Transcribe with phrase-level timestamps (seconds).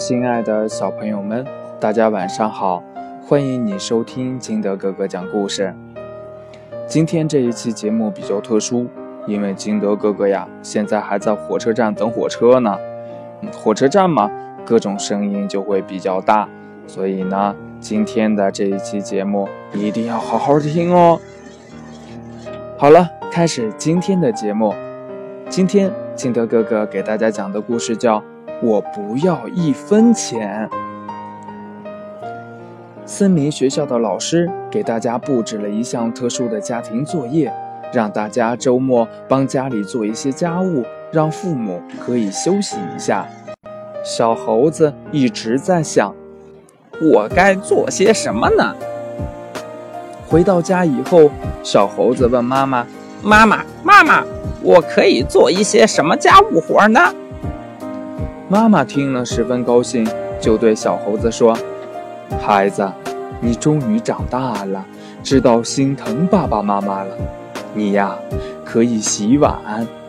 [0.00, 1.44] 亲爱的小朋友们，
[1.78, 2.82] 大家晚上好！
[3.22, 5.74] 欢迎你收听金德哥哥讲故事。
[6.86, 8.86] 今天这一期节目比较特殊，
[9.26, 12.78] 因为金德哥哥呀，现在还在火车站等火车呢。
[13.52, 14.30] 火车站嘛，
[14.64, 16.48] 各种声音就会比较大，
[16.86, 21.20] 所以呢，今天的这一期节目一定要好好听哦。
[22.78, 24.74] 好了，开始今天的节目。
[25.50, 28.24] 今天金德哥哥给大家讲的故事叫。
[28.62, 30.68] 我不要一分钱。
[33.06, 37.52] 森林学校的老师给大家布置了一项特殊的家庭作业，
[37.92, 43.26] 让大家周末帮家里做一些家务，让父母可以休息一下。
[44.04, 46.14] 小猴子一直在想，
[47.00, 48.74] 我该做些什么呢？
[50.28, 51.30] 回到家以后，
[51.62, 52.86] 小猴子问妈妈
[53.24, 54.24] ：“妈妈，妈妈，
[54.62, 57.12] 我可以做一些什么家务活呢？”
[58.52, 60.04] 妈妈听了十分高兴，
[60.40, 61.56] 就对小猴子说
[62.42, 62.84] ：“孩子，
[63.40, 64.84] 你终于长大了，
[65.22, 67.16] 知道心疼爸爸妈妈了。
[67.74, 68.12] 你呀，
[68.64, 69.54] 可以洗碗、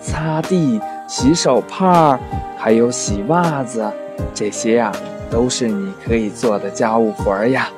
[0.00, 2.16] 擦地、洗手帕，
[2.56, 3.84] 还有洗袜子，
[4.32, 4.92] 这些呀，
[5.28, 7.68] 都是你可以做的家务活儿呀。”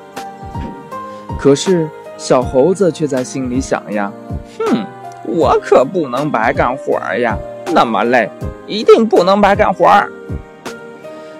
[1.39, 4.11] 可是小猴子却在心里想呀
[4.59, 4.85] ：“哼，
[5.25, 7.35] 我可不能白干活儿呀，
[7.73, 8.29] 那么累，
[8.67, 10.07] 一定不能白干活儿。”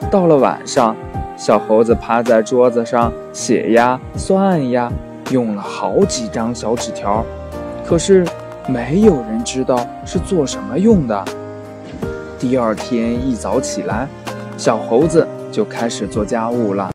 [0.09, 0.95] 到了晚上，
[1.37, 4.91] 小猴子趴在桌子上写呀算呀，
[5.29, 7.23] 用了好几张小纸条，
[7.85, 8.25] 可是
[8.67, 11.23] 没有人知道是做什么用的。
[12.37, 14.07] 第二天一早起来，
[14.57, 16.91] 小猴子就开始做家务了。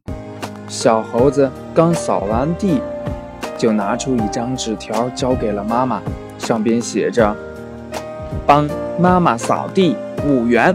[0.68, 2.80] 小猴子刚扫完地，
[3.56, 6.02] 就拿出一张纸条交给了妈妈，
[6.38, 7.34] 上边写着
[8.44, 8.68] ：“帮
[8.98, 9.96] 妈妈扫地
[10.26, 10.74] 五元。”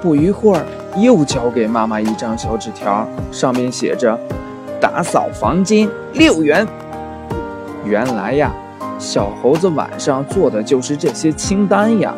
[0.00, 0.64] 不一会儿。
[1.00, 4.18] 又交给妈妈一张小纸条，上面写着
[4.80, 6.66] ：“打扫房间六元。”
[7.84, 8.52] 原来呀，
[8.98, 12.12] 小猴子晚上做的就是这些清单呀。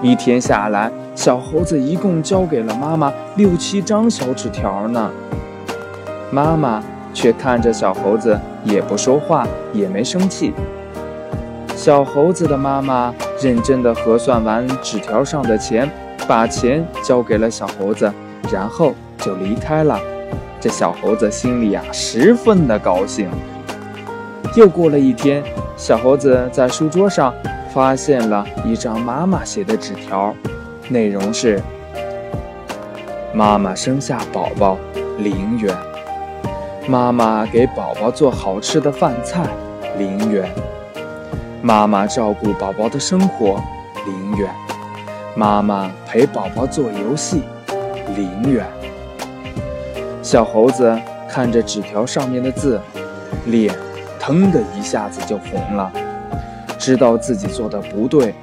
[0.00, 5.10] 一天下来，小猴子一共交给了妈妈六七张小纸条呢。
[6.30, 6.82] 妈妈
[7.12, 10.52] 却看着小猴子，也不说话，也没生气。
[11.74, 15.90] 小猴子的妈妈认真的核算完纸条上的钱。
[16.26, 18.12] 把钱交给了小猴子，
[18.50, 19.98] 然后就离开了。
[20.60, 23.28] 这小猴子心里呀，十分的高兴。
[24.54, 25.42] 又过了一天，
[25.76, 27.34] 小猴子在书桌上
[27.72, 30.34] 发现了一张妈妈写的纸条，
[30.88, 31.60] 内容是：
[33.34, 34.78] 妈妈生下宝宝，
[35.18, 35.74] 零元；
[36.86, 39.44] 妈妈给宝宝做好吃的饭菜，
[39.98, 40.44] 零元；
[41.62, 43.60] 妈妈照顾宝宝的生活，
[44.06, 44.48] 零元。
[45.34, 47.42] 妈妈陪宝宝做游戏，
[48.14, 48.66] 零元。
[50.22, 50.94] 小猴子
[51.28, 52.78] 看着纸条上面的字，
[53.46, 53.74] 脸
[54.20, 55.90] 腾的一下子就红了，
[56.78, 58.34] 知道自己做的不对，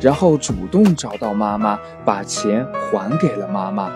[0.00, 3.90] 然后主动找到妈妈，把钱还给了妈妈。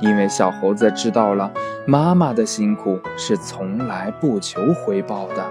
[0.00, 1.48] 因为小猴子知道了
[1.86, 5.44] 妈妈的辛苦是从来不求回报的。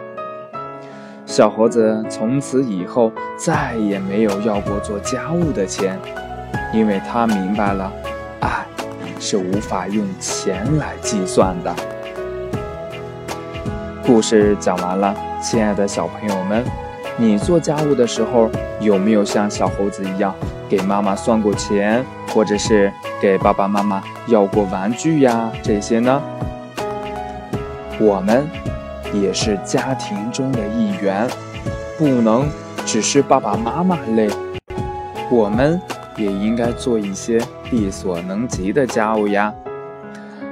[1.25, 5.97] 小猴子从此以后再也没有要过做家务的钱。
[6.73, 7.91] 因为他明白了，
[8.39, 8.65] 爱
[9.19, 11.75] 是无法用钱来计算的。
[14.05, 16.63] 故事讲完了，亲爱的小朋友们，
[17.17, 20.33] 你做家务的时候有没有像小猴子一样
[20.67, 22.91] 给妈妈算过钱，或者是
[23.21, 25.51] 给爸爸妈妈要过玩具呀？
[25.61, 26.21] 这些呢？
[27.99, 28.43] 我们
[29.13, 31.27] 也是家庭中的一员，
[31.97, 32.49] 不能
[32.85, 34.29] 只是爸爸妈妈累，
[35.29, 35.79] 我们。
[36.17, 37.41] 也应该做一些
[37.71, 39.53] 力所能及的家务呀。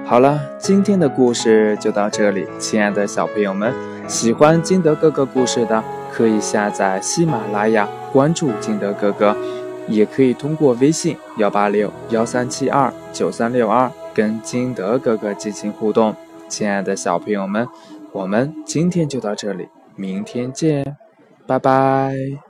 [0.06, 3.72] 好了，今天的故事就到这里，亲爱的小朋友们，
[4.08, 9.38] 喜欢金德哥哥故事的，可以下载喜马拉雅，关注金德哥哥，
[9.88, 16.16] 也可以通过微信幺八六幺三七二九三六二跟金德哥哥进行互动。
[16.48, 17.68] 亲爱的小朋友们，
[18.12, 20.98] 我们今天就到这里，明天见，
[21.46, 22.49] 拜拜。